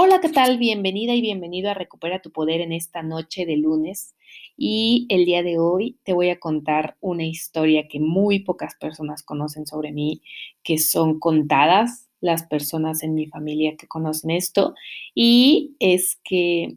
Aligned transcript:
Hola, 0.00 0.20
¿qué 0.20 0.28
tal? 0.28 0.58
Bienvenida 0.58 1.12
y 1.16 1.20
bienvenido 1.20 1.70
a 1.70 1.74
Recupera 1.74 2.22
tu 2.22 2.30
Poder 2.30 2.60
en 2.60 2.70
esta 2.70 3.02
noche 3.02 3.46
de 3.46 3.56
lunes. 3.56 4.14
Y 4.56 5.08
el 5.08 5.24
día 5.24 5.42
de 5.42 5.58
hoy 5.58 5.98
te 6.04 6.12
voy 6.12 6.30
a 6.30 6.38
contar 6.38 6.96
una 7.00 7.24
historia 7.24 7.88
que 7.88 7.98
muy 7.98 8.38
pocas 8.38 8.76
personas 8.76 9.24
conocen 9.24 9.66
sobre 9.66 9.90
mí, 9.90 10.22
que 10.62 10.78
son 10.78 11.18
contadas 11.18 12.08
las 12.20 12.44
personas 12.44 13.02
en 13.02 13.14
mi 13.14 13.26
familia 13.26 13.74
que 13.76 13.88
conocen 13.88 14.30
esto. 14.30 14.76
Y 15.16 15.74
es 15.80 16.20
que 16.22 16.76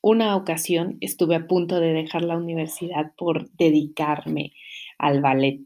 una 0.00 0.36
ocasión 0.36 0.96
estuve 1.02 1.34
a 1.34 1.46
punto 1.46 1.80
de 1.80 1.92
dejar 1.92 2.24
la 2.24 2.38
universidad 2.38 3.12
por 3.18 3.50
dedicarme 3.50 4.54
al 4.96 5.20
ballet. 5.20 5.60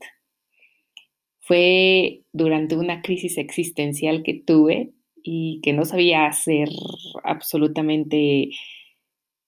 Fue 1.39 2.25
durante 2.33 2.75
una 2.75 3.03
crisis 3.03 3.39
existencial 3.39 4.25
que 4.25 4.35
tuve 4.35 4.95
y 5.23 5.61
que 5.63 5.73
no 5.73 5.85
sabía 5.85 6.27
hacer 6.27 6.69
absolutamente 7.25 8.51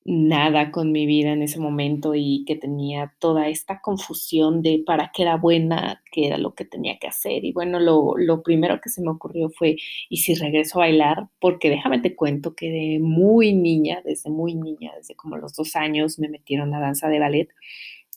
nada 0.04 0.72
con 0.72 0.90
mi 0.90 1.06
vida 1.06 1.32
en 1.32 1.42
ese 1.42 1.60
momento 1.60 2.14
y 2.14 2.44
que 2.46 2.56
tenía 2.56 3.14
toda 3.20 3.48
esta 3.48 3.80
confusión 3.80 4.62
de 4.62 4.82
para 4.84 5.12
qué 5.14 5.22
era 5.22 5.36
buena, 5.36 6.02
qué 6.10 6.26
era 6.26 6.38
lo 6.38 6.54
que 6.54 6.64
tenía 6.64 6.98
que 6.98 7.06
hacer. 7.06 7.44
Y 7.44 7.52
bueno, 7.52 7.78
lo, 7.78 8.14
lo, 8.16 8.42
primero 8.42 8.80
que 8.80 8.90
se 8.90 9.00
me 9.00 9.10
ocurrió 9.10 9.50
fue, 9.50 9.76
¿y 10.08 10.16
si 10.18 10.34
regreso 10.34 10.78
a 10.78 10.86
bailar? 10.86 11.28
Porque 11.40 11.70
déjame 11.70 12.00
te 12.00 12.16
cuento 12.16 12.54
que 12.54 12.70
de 12.70 12.98
muy 13.00 13.54
niña, 13.54 14.02
desde 14.04 14.30
muy 14.30 14.54
niña, 14.54 14.92
desde 14.96 15.14
como 15.14 15.36
los 15.36 15.54
dos 15.54 15.76
años, 15.76 16.18
me 16.18 16.28
metieron 16.28 16.74
a 16.74 16.80
danza 16.80 17.08
de 17.08 17.20
ballet 17.20 17.48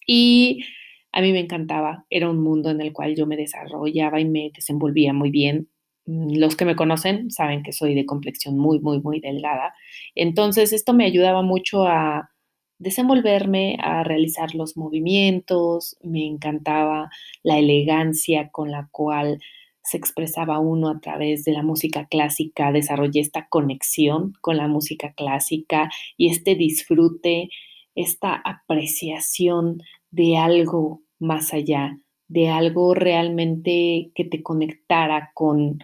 y 0.07 0.65
a 1.11 1.21
mí 1.21 1.31
me 1.31 1.39
encantaba. 1.39 2.05
Era 2.09 2.29
un 2.29 2.41
mundo 2.41 2.69
en 2.71 2.81
el 2.81 2.93
cual 2.93 3.15
yo 3.15 3.25
me 3.27 3.37
desarrollaba 3.37 4.19
y 4.19 4.25
me 4.25 4.51
desenvolvía 4.53 5.13
muy 5.13 5.31
bien. 5.31 5.69
Mm, 6.05 6.37
los 6.37 6.55
que 6.55 6.65
me 6.65 6.75
conocen 6.75 7.31
saben 7.31 7.63
que 7.63 7.73
soy 7.73 7.95
de 7.95 8.05
complexión 8.05 8.57
muy, 8.57 8.79
muy, 8.79 9.01
muy 9.01 9.19
delgada. 9.19 9.73
Entonces, 10.15 10.73
esto 10.73 10.93
me 10.93 11.05
ayudaba 11.05 11.41
mucho 11.41 11.85
a 11.87 12.29
desenvolverme, 12.77 13.77
a 13.81 14.03
realizar 14.03 14.53
los 14.55 14.77
movimientos. 14.77 15.97
Me 16.03 16.25
encantaba 16.27 17.09
la 17.43 17.57
elegancia 17.59 18.49
con 18.51 18.71
la 18.71 18.87
cual 18.91 19.39
se 19.83 19.97
expresaba 19.97 20.59
uno 20.59 20.89
a 20.89 20.99
través 20.99 21.45
de 21.45 21.53
la 21.53 21.63
música 21.63 22.07
clásica. 22.07 22.71
Desarrollé 22.71 23.21
esta 23.21 23.47
conexión 23.47 24.33
con 24.41 24.57
la 24.57 24.67
música 24.67 25.13
clásica 25.13 25.89
y 26.17 26.29
este 26.29 26.55
disfrute, 26.55 27.49
esta 27.95 28.35
apreciación 28.43 29.81
de 30.11 30.37
algo 30.37 31.01
más 31.19 31.53
allá, 31.53 31.97
de 32.27 32.49
algo 32.49 32.93
realmente 32.93 34.11
que 34.15 34.25
te 34.25 34.43
conectara 34.43 35.31
con 35.33 35.79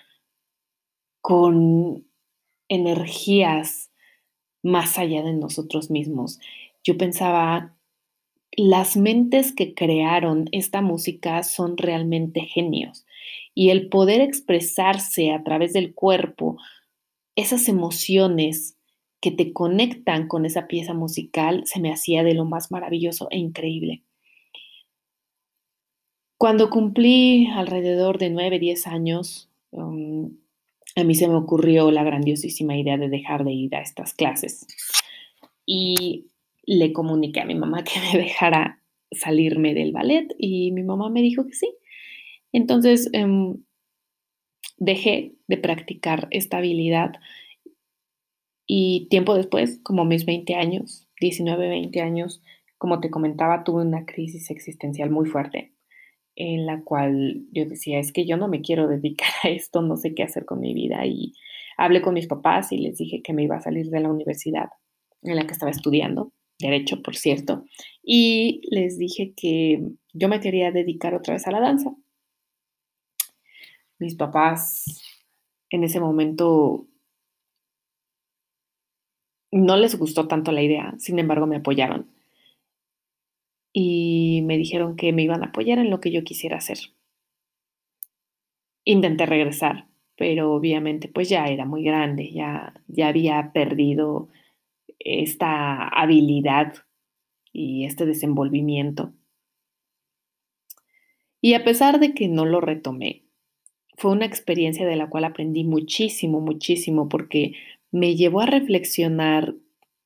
con 1.22 2.06
energías 2.68 3.92
más 4.64 4.98
allá 4.98 5.24
de 5.24 5.34
nosotros 5.34 5.90
mismos. 5.90 6.40
Yo 6.84 6.98
pensaba, 6.98 7.76
las 8.52 8.98
mentes 8.98 9.54
que 9.54 9.74
crearon 9.74 10.50
esta 10.52 10.82
música 10.82 11.44
son 11.44 11.78
realmente 11.78 12.42
genios 12.42 13.06
y 13.54 13.70
el 13.70 13.90
poder 13.90 14.22
expresarse 14.22 15.32
a 15.32 15.44
través 15.44 15.74
del 15.74 15.94
cuerpo, 15.94 16.58
esas 17.36 17.68
emociones 17.68 18.78
que 19.22 19.32
te 19.32 19.54
conectan 19.54 20.28
con 20.28 20.46
esa 20.46 20.68
pieza 20.68 20.94
musical, 20.94 21.64
se 21.66 21.80
me 21.80 21.92
hacía 21.92 22.24
de 22.24 22.34
lo 22.34 22.46
más 22.46 22.72
maravilloso 22.72 23.28
e 23.30 23.38
increíble. 23.38 24.04
Cuando 26.38 26.72
cumplí 26.72 27.46
alrededor 27.48 28.18
de 28.18 28.32
9, 28.32 28.58
10 28.58 28.88
años, 28.88 29.50
um, 29.70 30.38
a 30.96 31.04
mí 31.04 31.16
se 31.16 31.28
me 31.28 31.36
ocurrió 31.36 31.92
la 31.92 32.04
grandiosísima 32.04 32.78
idea 32.78 32.98
de 32.98 33.10
dejar 33.10 33.44
de 33.44 33.52
ir 33.52 33.76
a 33.76 33.82
estas 33.82 34.14
clases. 34.14 34.68
Y 35.66 36.28
le 36.66 36.94
comuniqué 36.94 37.42
a 37.42 37.46
mi 37.46 37.56
mamá 37.56 37.84
que 37.84 38.00
me 38.00 38.20
dejara 38.24 38.82
salirme 39.12 39.74
del 39.74 39.92
ballet 39.92 40.34
y 40.38 40.72
mi 40.72 40.84
mamá 40.84 41.10
me 41.10 41.22
dijo 41.22 41.46
que 41.46 41.54
sí. 41.54 41.70
Entonces 42.52 43.10
em, 43.14 43.64
dejé 44.78 45.36
de 45.48 45.58
practicar 45.58 46.28
esta 46.32 46.58
habilidad 46.58 47.14
y 48.68 49.08
tiempo 49.10 49.36
después, 49.36 49.80
como 49.84 50.06
mis 50.06 50.26
20 50.26 50.56
años, 50.56 51.08
19, 51.20 51.68
20 51.68 52.02
años, 52.02 52.42
como 52.78 53.00
te 53.00 53.10
comentaba, 53.10 53.64
tuve 53.64 53.82
una 53.82 54.06
crisis 54.06 54.50
existencial 54.50 55.10
muy 55.10 55.28
fuerte 55.28 55.71
en 56.36 56.66
la 56.66 56.84
cual 56.84 57.46
yo 57.52 57.66
decía, 57.66 58.00
es 58.00 58.12
que 58.12 58.26
yo 58.26 58.38
no 58.38 58.48
me 58.48 58.62
quiero 58.62 58.88
dedicar 58.88 59.30
a 59.44 59.50
esto, 59.50 59.82
no 59.82 59.98
sé 59.98 60.14
qué 60.14 60.24
hacer 60.24 60.46
con 60.46 60.60
mi 60.60 60.74
vida. 60.74 61.06
Y 61.06 61.34
hablé 61.78 62.02
con 62.02 62.14
mis 62.14 62.28
papás 62.28 62.72
y 62.72 62.78
les 62.78 62.98
dije 62.98 63.22
que 63.22 63.34
me 63.34 63.44
iba 63.44 63.58
a 63.58 63.62
salir 63.62 63.90
de 63.90 64.00
la 64.00 64.10
universidad 64.10 64.70
en 65.24 65.36
la 65.36 65.46
que 65.46 65.54
estaba 65.54 65.72
estudiando, 65.72 66.34
derecho, 66.60 67.02
por 67.02 67.16
cierto, 67.16 67.66
y 68.04 68.62
les 68.72 68.98
dije 68.98 69.34
que 69.36 69.84
yo 70.14 70.30
me 70.30 70.40
quería 70.40 70.72
dedicar 70.72 71.14
otra 71.14 71.36
vez 71.36 71.48
a 71.48 71.52
la 71.52 71.60
danza. 71.60 71.96
Mis 74.00 74.16
papás 74.16 75.04
en 75.70 75.84
ese 75.84 76.00
momento 76.00 76.88
no 79.52 79.78
les 79.78 79.98
gustó 79.98 80.28
tanto 80.28 80.52
la 80.52 80.64
idea, 80.64 80.96
sin 80.98 81.20
embargo 81.20 81.46
me 81.46 81.58
apoyaron 81.58 82.08
y 83.74 84.42
me 84.46 84.58
dijeron 84.58 84.96
que 84.96 85.14
me 85.14 85.24
iban 85.24 85.44
a 85.44 85.48
apoyar 85.48 85.80
en 85.80 85.90
lo 85.90 86.00
que 86.00 86.12
yo 86.12 86.24
quisiera 86.24 86.58
hacer. 86.58 86.78
Intenté 88.84 89.26
regresar, 89.26 89.88
pero 90.16 90.54
obviamente 90.54 91.08
pues 91.08 91.30
ya 91.30 91.46
era 91.48 91.66
muy 91.66 91.84
grande, 91.84 92.32
ya, 92.32 92.74
ya 92.88 93.08
había 93.08 93.52
perdido 93.54 94.30
esta 95.00 95.88
habilidad 95.88 96.74
y 97.54 97.86
este 97.86 98.06
desenvolvimiento. 98.06 99.14
Y 101.42 101.56
a 101.56 101.64
pesar 101.64 102.00
de 102.00 102.14
que 102.14 102.28
no 102.28 102.46
lo 102.46 102.62
retomé, 102.62 103.26
fue 103.98 104.12
una 104.12 104.26
experiencia 104.26 104.86
de 104.86 104.96
la 104.96 105.10
cual 105.10 105.26
aprendí 105.26 105.64
muchísimo, 105.64 106.40
muchísimo, 106.40 107.10
porque 107.10 107.54
me 107.92 108.16
llevó 108.16 108.42
a 108.42 108.46
reflexionar 108.46 109.56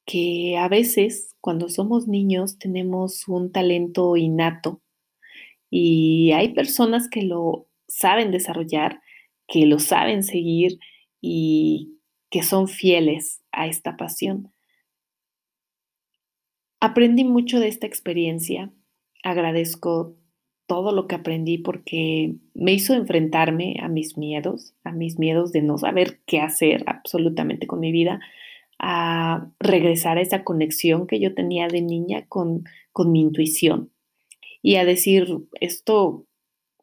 que 0.05 0.57
a 0.57 0.67
veces 0.67 1.35
cuando 1.41 1.69
somos 1.69 2.07
niños 2.07 2.57
tenemos 2.59 3.27
un 3.27 3.51
talento 3.51 4.15
innato 4.17 4.81
y 5.69 6.31
hay 6.31 6.53
personas 6.53 7.09
que 7.09 7.23
lo 7.23 7.67
saben 7.87 8.31
desarrollar, 8.31 9.01
que 9.47 9.65
lo 9.65 9.79
saben 9.79 10.23
seguir 10.23 10.79
y 11.21 11.99
que 12.29 12.43
son 12.43 12.67
fieles 12.67 13.41
a 13.51 13.67
esta 13.67 13.97
pasión. 13.97 14.51
Aprendí 16.79 17.23
mucho 17.23 17.59
de 17.59 17.67
esta 17.67 17.87
experiencia, 17.87 18.71
agradezco 19.23 20.15
todo 20.67 20.91
lo 20.91 21.07
que 21.07 21.15
aprendí 21.15 21.57
porque 21.57 22.35
me 22.53 22.73
hizo 22.73 22.93
enfrentarme 22.93 23.77
a 23.81 23.87
mis 23.87 24.17
miedos, 24.17 24.73
a 24.83 24.91
mis 24.91 25.19
miedos 25.19 25.51
de 25.51 25.61
no 25.61 25.77
saber 25.77 26.19
qué 26.25 26.41
hacer 26.41 26.83
absolutamente 26.87 27.67
con 27.67 27.79
mi 27.79 27.91
vida, 27.91 28.19
a 28.79 29.49
regresar 29.59 30.17
a 30.17 30.21
esa 30.21 30.43
conexión 30.43 31.07
que 31.07 31.19
yo 31.19 31.33
tenía 31.33 31.67
de 31.67 31.81
niña 31.81 32.25
con, 32.27 32.65
con 32.91 33.11
mi 33.11 33.21
intuición 33.21 33.91
y 34.61 34.77
a 34.77 34.85
decir, 34.85 35.27
esto 35.61 36.25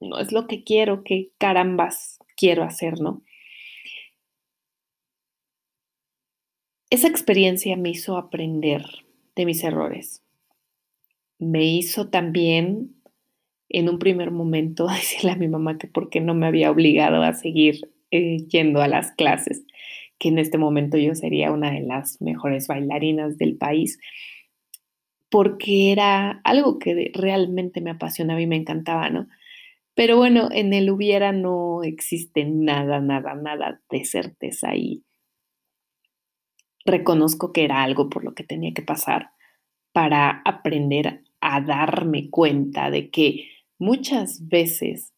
no 0.00 0.19
es 0.19 0.33
lo 0.33 0.47
que 0.47 0.65
quiero, 0.65 1.03
qué 1.05 1.31
carambas 1.39 2.19
quiero 2.37 2.62
hacer, 2.62 3.00
¿no? 3.00 3.23
Esa 6.91 7.09
experiencia 7.09 7.77
me 7.77 7.91
hizo 7.91 8.17
aprender 8.17 8.85
de 9.35 9.47
mis 9.47 9.65
errores. 9.65 10.23
Me 11.39 11.65
hizo 11.65 12.09
también, 12.09 12.94
en 13.69 13.89
un 13.89 13.99
primer 13.99 14.31
momento, 14.31 14.87
decirle 14.94 15.33
a 15.33 15.37
mi 15.37 15.49
mamá 15.49 15.79
que 15.79 15.89
por 15.89 16.11
qué 16.11 16.21
no 16.21 16.35
me 16.35 16.47
había 16.47 16.71
obligado 16.71 17.23
a 17.23 17.33
seguir 17.33 17.93
eh, 18.11 18.47
yendo 18.47 18.83
a 18.83 18.89
las 18.89 19.12
clases 19.12 19.65
que 20.23 20.29
en 20.29 20.39
este 20.39 20.57
momento 20.57 20.97
yo 20.99 21.17
sería 21.17 21.51
una 21.51 21.73
de 21.73 21.81
las 21.81 22.23
mejores 22.23 22.69
bailarinas 22.69 23.39
del 23.39 23.57
país, 23.57 23.99
porque 25.29 25.91
era 25.91 26.41
algo 26.45 26.79
que 26.79 27.11
realmente 27.13 27.81
me 27.81 27.91
apasionaba 27.91 28.41
y 28.41 28.47
me 28.47 28.55
encantaba, 28.55 29.11
¿no? 29.11 29.27
Pero 29.97 30.17
bueno, 30.17 30.49
en 30.53 30.75
el 30.75 30.91
hubiera 30.91 31.33
no 31.33 31.83
existe 31.83 32.45
nada, 32.45 33.01
nada, 33.01 33.35
nada 33.35 33.83
de 33.91 34.05
certeza 34.05 34.77
y 34.77 35.03
reconozco 36.85 37.53
que 37.53 37.65
era 37.65 37.83
algo 37.83 38.09
por 38.09 38.23
lo 38.23 38.33
que 38.33 38.45
tenía 38.45 38.73
que 38.73 38.83
pasar 38.83 39.31
para 39.91 40.41
aprender 40.45 41.25
a 41.41 41.61
darme 41.63 42.31
cuenta 42.31 42.93
de 42.93 43.11
que 43.11 43.49
muchas 43.77 44.47
veces 44.47 45.13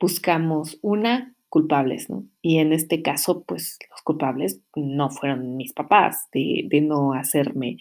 buscamos 0.00 0.80
una 0.82 1.36
culpables, 1.48 2.10
¿no? 2.10 2.24
Y 2.42 2.58
en 2.58 2.72
este 2.72 3.02
caso, 3.02 3.44
pues 3.44 3.78
los 3.90 4.02
culpables 4.02 4.60
no 4.74 5.10
fueron 5.10 5.56
mis 5.56 5.72
papás 5.72 6.28
de, 6.32 6.68
no 6.82 7.12
hacerme 7.12 7.78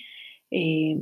eh, 0.51 0.97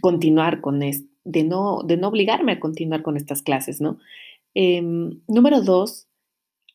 continuar 0.00 0.60
con 0.60 0.82
esto, 0.82 1.08
de 1.24 1.44
no, 1.44 1.82
de 1.82 1.96
no 1.96 2.08
obligarme 2.08 2.52
a 2.52 2.60
continuar 2.60 3.02
con 3.02 3.16
estas 3.16 3.42
clases, 3.42 3.80
¿no? 3.80 3.98
Em, 4.54 5.20
número 5.28 5.60
dos, 5.62 6.06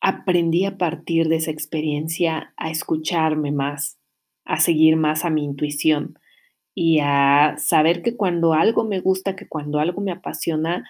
aprendí 0.00 0.64
a 0.66 0.78
partir 0.78 1.28
de 1.28 1.36
esa 1.36 1.50
experiencia 1.50 2.52
a 2.56 2.70
escucharme 2.70 3.52
más, 3.52 3.98
a 4.44 4.60
seguir 4.60 4.96
más 4.96 5.24
a 5.24 5.30
mi 5.30 5.44
intuición 5.44 6.18
y 6.74 6.98
a 7.00 7.56
saber 7.58 8.02
que 8.02 8.16
cuando 8.16 8.52
algo 8.52 8.84
me 8.84 9.00
gusta, 9.00 9.36
que 9.36 9.48
cuando 9.48 9.78
algo 9.78 10.00
me 10.00 10.12
apasiona, 10.12 10.84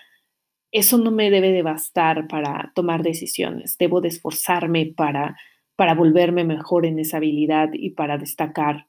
eso 0.75 0.99
no 0.99 1.13
me 1.13 1.31
debe 1.31 1.53
de 1.53 1.63
bastar 1.63 2.27
para 2.27 2.73
tomar 2.75 3.03
decisiones. 3.03 3.79
Debo 3.79 4.01
de 4.01 4.09
esforzarme 4.09 4.87
para, 4.87 5.39
para 5.77 5.95
volverme 5.95 6.45
mejor 6.45 6.85
en 6.85 6.99
esa 6.99 7.19
habilidad 7.19 7.71
y 7.73 7.91
para 7.91 8.19
destacar. 8.19 8.89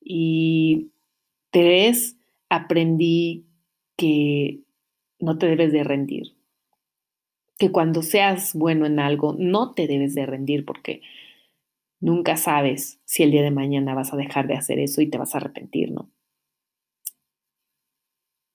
Y 0.00 0.92
tres, 1.50 2.18
aprendí 2.50 3.46
que 3.96 4.60
no 5.18 5.38
te 5.38 5.46
debes 5.46 5.72
de 5.72 5.82
rendir 5.82 6.38
que 7.58 7.72
cuando 7.72 8.02
seas 8.02 8.54
bueno 8.54 8.86
en 8.86 9.00
algo 9.00 9.34
no 9.36 9.74
te 9.74 9.86
debes 9.88 10.14
de 10.14 10.26
rendir 10.26 10.64
porque 10.64 11.02
nunca 12.00 12.36
sabes 12.36 13.00
si 13.04 13.24
el 13.24 13.32
día 13.32 13.42
de 13.42 13.50
mañana 13.50 13.94
vas 13.94 14.12
a 14.12 14.16
dejar 14.16 14.46
de 14.46 14.54
hacer 14.54 14.78
eso 14.78 15.00
y 15.00 15.10
te 15.10 15.18
vas 15.18 15.34
a 15.34 15.38
arrepentir, 15.38 15.90
¿no? 15.90 16.10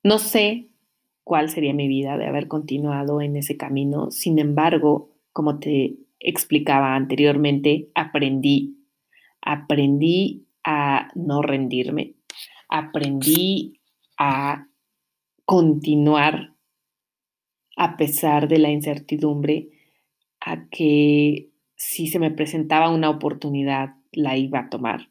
No 0.04 0.20
sé 0.20 0.70
cuál 1.24 1.50
sería 1.50 1.74
mi 1.74 1.88
vida 1.88 2.18
de 2.18 2.28
haber 2.28 2.48
continuado 2.48 3.22
en 3.22 3.36
ese 3.36 3.58
camino, 3.58 4.12
sin 4.12 4.40
embargo, 4.40 5.10
como 5.32 5.60
te 5.60 5.98
explicaba 6.20 6.96
anteriormente, 6.96 7.90
aprendí, 7.96 8.78
aprendí 9.42 10.48
a 10.64 11.10
no 11.16 11.42
rendirme, 11.42 12.16
aprendí 12.70 13.80
a 14.18 14.68
continuar 15.46 16.54
a 17.76 17.98
pesar 17.98 18.48
de 18.48 18.60
la 18.60 18.70
incertidumbre, 18.70 19.70
a 20.40 20.68
que 20.70 21.50
si 21.76 22.08
se 22.08 22.20
me 22.20 22.32
presentaba 22.32 22.90
una 22.90 23.10
oportunidad, 23.10 23.96
la 24.12 24.38
iba 24.38 24.60
a 24.60 24.70
tomar. 24.70 25.10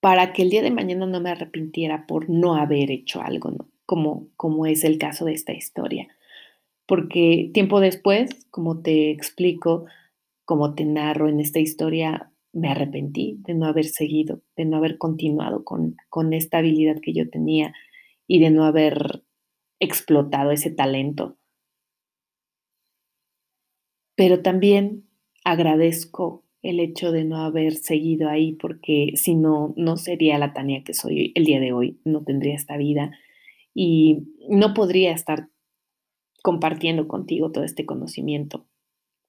Para 0.00 0.32
que 0.32 0.42
el 0.42 0.50
día 0.50 0.62
de 0.62 0.70
mañana 0.70 1.06
no 1.06 1.20
me 1.20 1.30
arrepintiera 1.30 2.06
por 2.06 2.30
no 2.30 2.54
haber 2.54 2.90
hecho 2.90 3.20
algo, 3.20 3.50
¿no? 3.50 3.69
Como, 3.90 4.28
como 4.36 4.66
es 4.66 4.84
el 4.84 4.98
caso 4.98 5.24
de 5.24 5.32
esta 5.32 5.52
historia. 5.52 6.06
Porque 6.86 7.50
tiempo 7.52 7.80
después, 7.80 8.46
como 8.52 8.82
te 8.82 9.10
explico, 9.10 9.86
como 10.44 10.76
te 10.76 10.84
narro 10.84 11.28
en 11.28 11.40
esta 11.40 11.58
historia, 11.58 12.30
me 12.52 12.68
arrepentí 12.68 13.40
de 13.40 13.54
no 13.54 13.66
haber 13.66 13.86
seguido, 13.86 14.42
de 14.56 14.64
no 14.64 14.76
haber 14.76 14.96
continuado 14.96 15.64
con, 15.64 15.96
con 16.08 16.32
esta 16.34 16.58
habilidad 16.58 17.00
que 17.02 17.12
yo 17.12 17.28
tenía 17.30 17.74
y 18.28 18.38
de 18.38 18.50
no 18.50 18.64
haber 18.64 19.24
explotado 19.80 20.52
ese 20.52 20.70
talento. 20.70 21.36
Pero 24.14 24.40
también 24.40 25.08
agradezco 25.44 26.44
el 26.62 26.78
hecho 26.78 27.10
de 27.10 27.24
no 27.24 27.38
haber 27.38 27.74
seguido 27.74 28.28
ahí 28.28 28.52
porque 28.52 29.14
si 29.16 29.34
no, 29.34 29.74
no 29.76 29.96
sería 29.96 30.38
la 30.38 30.52
Tania 30.52 30.84
que 30.84 30.94
soy 30.94 31.32
el 31.34 31.44
día 31.44 31.58
de 31.58 31.72
hoy, 31.72 31.98
no 32.04 32.22
tendría 32.22 32.54
esta 32.54 32.76
vida 32.76 33.18
y 33.74 34.22
no 34.48 34.74
podría 34.74 35.12
estar 35.12 35.48
compartiendo 36.42 37.08
contigo 37.08 37.52
todo 37.52 37.64
este 37.64 37.86
conocimiento. 37.86 38.66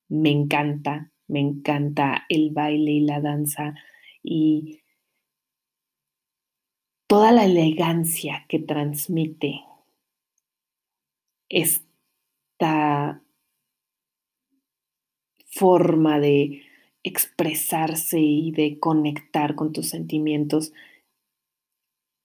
Me 0.09 0.31
encanta, 0.31 1.11
me 1.27 1.39
encanta 1.39 2.25
el 2.29 2.51
baile 2.51 2.91
y 2.91 2.99
la 3.01 3.21
danza 3.21 3.75
y 4.23 4.81
toda 7.07 7.31
la 7.31 7.45
elegancia 7.45 8.45
que 8.47 8.59
transmite 8.59 9.61
esta 11.49 13.21
forma 15.51 16.19
de 16.19 16.61
expresarse 17.03 18.19
y 18.19 18.51
de 18.51 18.79
conectar 18.79 19.55
con 19.55 19.73
tus 19.73 19.89
sentimientos. 19.89 20.71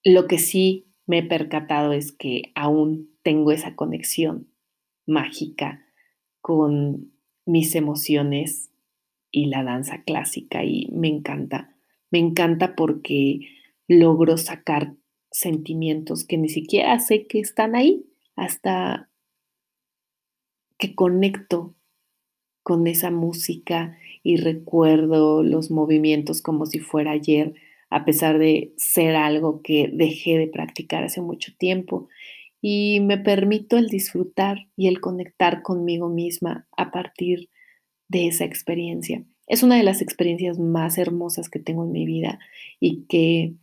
Lo 0.03 0.27
que 0.27 0.37
sí 0.37 0.86
me 1.07 1.19
he 1.19 1.23
percatado 1.23 1.93
es 1.93 2.11
que 2.11 2.51
aún 2.53 3.09
tengo 3.23 3.51
esa 3.51 3.75
conexión 3.75 4.47
mágica 5.05 5.85
con 6.41 7.13
mis 7.45 7.75
emociones 7.75 8.71
y 9.31 9.47
la 9.47 9.63
danza 9.63 10.03
clásica 10.03 10.63
y 10.63 10.89
me 10.91 11.07
encanta. 11.07 11.75
Me 12.11 12.19
encanta 12.19 12.75
porque 12.75 13.39
logro 13.87 14.37
sacar 14.37 14.95
sentimientos 15.31 16.25
que 16.25 16.37
ni 16.37 16.49
siquiera 16.49 16.99
sé 16.99 17.27
que 17.27 17.39
están 17.39 17.75
ahí 17.75 18.05
hasta 18.35 19.09
que 20.77 20.93
conecto 20.93 21.75
con 22.63 22.85
esa 22.85 23.11
música 23.11 23.97
y 24.23 24.37
recuerdo 24.37 25.41
los 25.41 25.71
movimientos 25.71 26.41
como 26.41 26.65
si 26.65 26.79
fuera 26.79 27.11
ayer, 27.11 27.55
a 27.89 28.05
pesar 28.05 28.37
de 28.39 28.73
ser 28.77 29.15
algo 29.15 29.61
que 29.61 29.89
dejé 29.91 30.37
de 30.37 30.47
practicar 30.47 31.03
hace 31.03 31.21
mucho 31.21 31.53
tiempo. 31.57 32.09
Y 32.61 32.99
me 33.01 33.17
permito 33.17 33.77
el 33.77 33.87
disfrutar 33.87 34.67
y 34.75 34.87
el 34.87 34.99
conectar 34.99 35.61
conmigo 35.61 36.09
misma 36.09 36.67
a 36.75 36.91
partir 36.91 37.49
de 38.07 38.27
esa 38.27 38.45
experiencia. 38.45 39.23
Es 39.47 39.63
una 39.63 39.77
de 39.77 39.83
las 39.83 40.01
experiencias 40.01 40.59
más 40.59 40.97
hermosas 40.97 41.49
que 41.49 41.59
tengo 41.59 41.83
en 41.83 41.91
mi 41.91 42.05
vida 42.05 42.39
y 42.79 43.05
que 43.05 43.53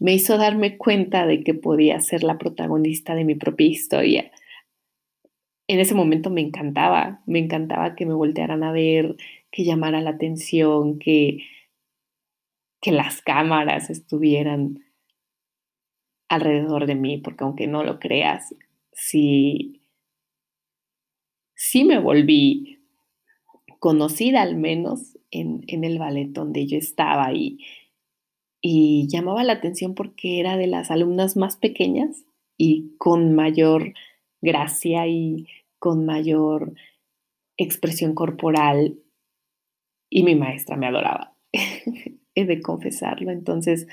me 0.00 0.14
hizo 0.14 0.38
darme 0.38 0.78
cuenta 0.78 1.26
de 1.26 1.42
que 1.42 1.54
podía 1.54 2.00
ser 2.00 2.22
la 2.22 2.38
protagonista 2.38 3.14
de 3.14 3.24
mi 3.24 3.34
propia 3.34 3.66
historia 3.66 4.30
en 5.68 5.80
ese 5.80 5.94
momento 5.94 6.30
me 6.30 6.40
encantaba, 6.40 7.22
me 7.26 7.38
encantaba 7.38 7.94
que 7.94 8.06
me 8.06 8.14
voltearan 8.14 8.62
a 8.62 8.72
ver, 8.72 9.16
que 9.50 9.64
llamara 9.64 10.00
la 10.00 10.10
atención, 10.10 10.98
que, 10.98 11.38
que 12.86 12.92
las 12.92 13.20
cámaras 13.20 13.90
estuvieran 13.90 14.84
alrededor 16.28 16.86
de 16.86 16.94
mí, 16.94 17.18
porque 17.18 17.42
aunque 17.42 17.66
no 17.66 17.82
lo 17.82 17.98
creas, 17.98 18.54
sí, 18.92 19.82
sí 21.56 21.82
me 21.82 21.98
volví 21.98 22.78
conocida 23.80 24.40
al 24.40 24.54
menos 24.54 25.18
en, 25.32 25.64
en 25.66 25.82
el 25.82 25.98
ballet 25.98 26.28
donde 26.28 26.68
yo 26.68 26.78
estaba 26.78 27.32
y, 27.32 27.58
y 28.60 29.08
llamaba 29.08 29.42
la 29.42 29.54
atención 29.54 29.96
porque 29.96 30.38
era 30.38 30.56
de 30.56 30.68
las 30.68 30.92
alumnas 30.92 31.36
más 31.36 31.56
pequeñas 31.56 32.24
y 32.56 32.94
con 32.98 33.34
mayor 33.34 33.94
gracia 34.40 35.08
y 35.08 35.48
con 35.80 36.06
mayor 36.06 36.72
expresión 37.56 38.14
corporal 38.14 38.96
y 40.08 40.22
mi 40.22 40.36
maestra 40.36 40.76
me 40.76 40.86
adoraba. 40.86 41.36
He 42.36 42.44
de 42.44 42.62
confesarlo. 42.62 43.32
Entonces, 43.32 43.88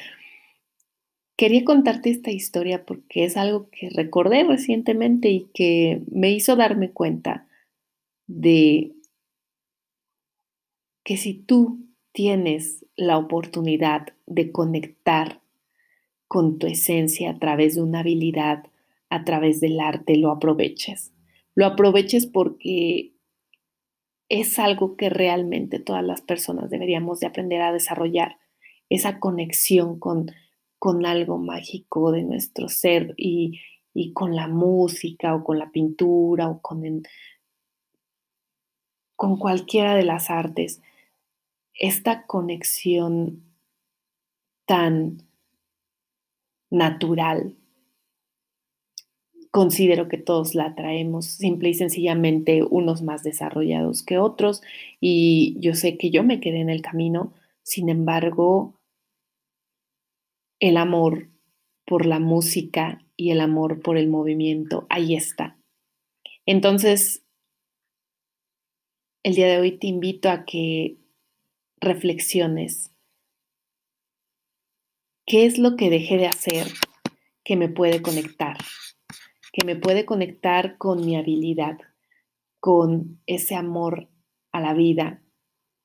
quería 1.35 1.65
contarte 1.65 2.11
esta 2.11 2.29
historia 2.29 2.85
porque 2.85 3.25
es 3.25 3.37
algo 3.37 3.69
que 3.71 3.89
recordé 3.89 4.43
recientemente 4.43 5.29
y 5.29 5.47
que 5.53 6.03
me 6.11 6.31
hizo 6.31 6.55
darme 6.55 6.91
cuenta 6.91 7.47
de 8.27 8.93
que 11.03 11.17
si 11.17 11.33
tú 11.33 11.79
tienes 12.11 12.85
la 12.95 13.17
oportunidad 13.17 14.13
de 14.27 14.51
conectar 14.51 15.41
con 16.27 16.59
tu 16.59 16.67
esencia 16.67 17.31
a 17.31 17.39
través 17.39 17.75
de 17.75 17.81
una 17.81 17.99
habilidad, 17.99 18.63
a 19.09 19.23
través 19.23 19.59
del 19.59 19.79
arte, 19.79 20.17
lo 20.17 20.31
aproveches. 20.31 21.11
Lo 21.55 21.65
aproveches 21.65 22.25
porque 22.25 23.12
es 24.29 24.59
algo 24.59 24.95
que 24.95 25.09
realmente 25.09 25.79
todas 25.79 26.03
las 26.03 26.21
personas 26.21 26.69
deberíamos 26.69 27.19
de 27.19 27.27
aprender 27.27 27.61
a 27.61 27.73
desarrollar, 27.73 28.37
esa 28.89 29.19
conexión 29.19 29.99
con, 29.99 30.31
con 30.79 31.05
algo 31.05 31.37
mágico 31.37 32.11
de 32.11 32.23
nuestro 32.23 32.69
ser 32.69 33.13
y, 33.17 33.59
y 33.93 34.13
con 34.13 34.35
la 34.35 34.47
música 34.47 35.35
o 35.35 35.43
con 35.43 35.59
la 35.59 35.71
pintura 35.71 36.49
o 36.49 36.61
con, 36.61 37.03
con 39.15 39.37
cualquiera 39.37 39.95
de 39.95 40.03
las 40.03 40.29
artes. 40.29 40.81
Esta 41.73 42.25
conexión 42.25 43.43
tan 44.65 45.23
natural 46.69 47.55
considero 49.53 50.09
que 50.09 50.17
todos 50.17 50.55
la 50.55 50.73
traemos 50.73 51.27
simple 51.27 51.69
y 51.69 51.73
sencillamente 51.75 52.63
unos 52.63 53.03
más 53.03 53.21
desarrollados 53.21 54.01
que 54.01 54.17
otros 54.17 54.63
y 54.99 55.55
yo 55.59 55.75
sé 55.75 55.95
que 55.95 56.09
yo 56.09 56.23
me 56.23 56.39
quedé 56.39 56.59
en 56.59 56.71
el 56.71 56.81
camino, 56.81 57.35
sin 57.61 57.89
embargo, 57.89 58.73
el 60.59 60.75
amor 60.75 61.29
por 61.85 62.07
la 62.07 62.17
música 62.17 63.05
y 63.15 63.29
el 63.29 63.41
amor 63.41 63.83
por 63.83 63.95
el 63.95 64.07
movimiento, 64.07 64.87
ahí 64.89 65.13
está. 65.13 65.55
Entonces, 66.47 67.23
el 69.21 69.35
día 69.35 69.45
de 69.45 69.59
hoy 69.59 69.77
te 69.77 69.85
invito 69.85 70.31
a 70.31 70.45
que 70.45 70.97
reflexiones. 71.79 72.91
¿Qué 75.27 75.45
es 75.45 75.59
lo 75.59 75.75
que 75.75 75.91
dejé 75.91 76.17
de 76.17 76.25
hacer 76.25 76.65
que 77.43 77.55
me 77.55 77.69
puede 77.69 78.01
conectar? 78.01 78.57
Que 79.53 79.65
me 79.65 79.75
puede 79.75 80.05
conectar 80.05 80.77
con 80.77 81.05
mi 81.05 81.15
habilidad, 81.15 81.77
con 82.59 83.21
ese 83.27 83.55
amor 83.55 84.09
a 84.51 84.59
la 84.59 84.73
vida, 84.73 85.21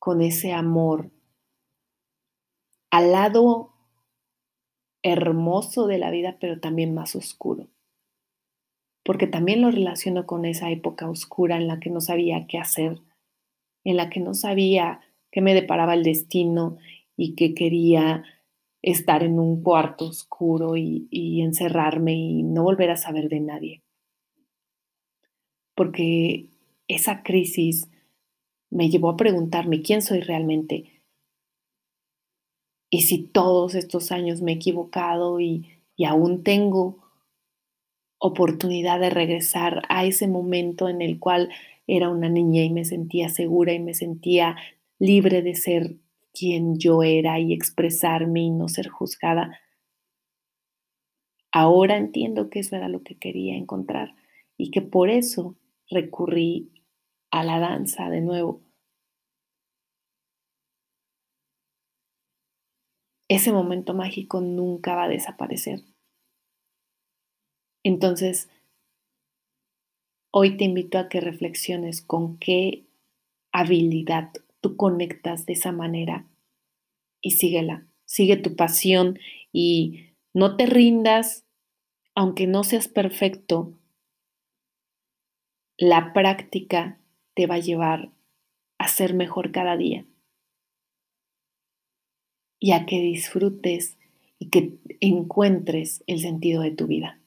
con 0.00 0.22
ese 0.22 0.52
amor 0.52 1.10
al 2.90 3.12
lado 3.12 3.74
hermoso 5.02 5.86
de 5.86 5.98
la 5.98 6.10
vida, 6.10 6.38
pero 6.40 6.60
también 6.60 6.94
más 6.94 7.14
oscuro. 7.14 7.68
Porque 9.04 9.26
también 9.26 9.60
lo 9.60 9.70
relaciono 9.70 10.26
con 10.26 10.44
esa 10.44 10.70
época 10.70 11.08
oscura 11.08 11.56
en 11.56 11.68
la 11.68 11.78
que 11.78 11.90
no 11.90 12.00
sabía 12.00 12.46
qué 12.46 12.58
hacer, 12.58 13.00
en 13.84 13.96
la 13.96 14.08
que 14.08 14.20
no 14.20 14.32
sabía 14.32 15.00
qué 15.30 15.42
me 15.42 15.54
deparaba 15.54 15.94
el 15.94 16.02
destino 16.02 16.78
y 17.16 17.34
que 17.34 17.54
quería 17.54 18.24
estar 18.82 19.22
en 19.22 19.38
un 19.38 19.62
cuarto 19.62 20.06
oscuro 20.06 20.76
y, 20.76 21.40
encerrarme 21.42 22.14
y 22.14 22.42
no 22.42 22.62
volver 22.62 22.90
a 22.90 22.96
saber 22.96 23.28
de 23.28 23.40
nadie. 23.40 23.82
Porque 25.74 26.48
esa 26.86 27.22
crisis 27.22 27.88
me 28.70 28.90
llevó 28.90 29.10
a 29.10 29.16
preguntarme 29.16 29.82
quién 29.82 30.02
soy 30.02 30.20
realmente 30.20 31.02
y 32.90 33.02
si 33.02 33.22
todos 33.22 33.74
estos 33.74 34.12
años 34.12 34.40
me 34.42 34.52
he 34.52 34.54
equivocado 34.56 35.40
y 35.40 35.66
aún 36.06 36.42
tengo 36.42 37.08
oportunidad 38.18 39.00
de 39.00 39.10
regresar 39.10 39.82
a 39.88 40.04
ese 40.04 40.26
momento 40.26 40.88
en 40.88 41.02
el 41.02 41.18
cual 41.18 41.50
era 41.86 42.10
una 42.10 42.28
niña 42.28 42.62
y 42.62 42.70
me 42.70 42.84
sentía 42.84 43.28
segura 43.28 43.72
y 43.72 43.78
me 43.78 43.94
sentía 43.94 44.56
libre 44.98 45.42
de 45.42 45.54
ser 45.54 45.96
quien 46.32 46.78
yo 46.78 47.02
era 47.02 47.38
y 47.40 47.52
expresarme 47.52 48.42
y 48.42 48.50
no 48.50 48.68
ser 48.68 48.88
juzgada. 48.88 49.58
Ahora 51.52 51.96
entiendo 51.96 52.50
que 52.50 52.60
eso 52.60 52.76
era 52.76 52.88
lo 52.88 53.02
que 53.02 53.18
quería 53.18 53.56
encontrar 53.56 54.14
y 54.56 54.70
que 54.70 54.82
por 54.82 55.10
eso 55.10 55.56
recurrí 55.90 56.70
a 57.30 57.44
la 57.44 57.58
danza 57.58 58.10
de 58.10 58.20
nuevo. 58.20 58.60
Ese 63.28 63.52
momento 63.52 63.92
mágico 63.94 64.40
nunca 64.40 64.94
va 64.94 65.04
a 65.04 65.08
desaparecer. 65.08 65.82
Entonces, 67.84 68.48
hoy 70.30 70.56
te 70.56 70.64
invito 70.64 70.98
a 70.98 71.08
que 71.08 71.20
reflexiones 71.20 72.02
con 72.02 72.38
qué 72.38 72.86
habilidad 73.52 74.32
tú 74.60 74.76
conectas 74.76 75.46
de 75.46 75.54
esa 75.54 75.72
manera 75.72 76.26
y 77.20 77.32
síguela, 77.32 77.86
sigue 78.04 78.36
tu 78.36 78.56
pasión 78.56 79.18
y 79.52 80.14
no 80.34 80.56
te 80.56 80.66
rindas, 80.66 81.44
aunque 82.14 82.46
no 82.46 82.64
seas 82.64 82.88
perfecto, 82.88 83.72
la 85.76 86.12
práctica 86.12 86.98
te 87.34 87.46
va 87.46 87.56
a 87.56 87.60
llevar 87.60 88.10
a 88.78 88.88
ser 88.88 89.14
mejor 89.14 89.52
cada 89.52 89.76
día 89.76 90.04
y 92.58 92.72
a 92.72 92.86
que 92.86 93.00
disfrutes 93.00 93.96
y 94.38 94.50
que 94.50 94.78
encuentres 95.00 96.02
el 96.06 96.20
sentido 96.20 96.62
de 96.62 96.72
tu 96.72 96.86
vida. 96.86 97.20